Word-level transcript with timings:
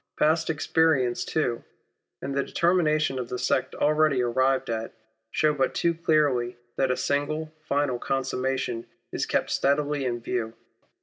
Past 0.17 0.49
experience 0.49 1.23
too, 1.23 1.63
and 2.23 2.33
the 2.33 2.41
determinations 2.43 3.19
of 3.19 3.29
the 3.29 3.37
sect 3.37 3.75
already 3.75 4.23
arrived 4.23 4.67
at, 4.67 4.93
show 5.29 5.53
but 5.53 5.75
too 5.75 5.93
clearly 5.93 6.57
that 6.75 6.89
a 6.89 6.97
single 6.97 7.53
final 7.67 7.99
consummation 7.99 8.87
is 9.11 9.27
kept 9.27 9.51
steadily 9.51 10.05
in 10.05 10.19
view. 10.19 10.55